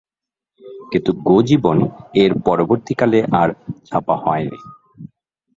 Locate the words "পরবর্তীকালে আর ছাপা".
2.45-4.15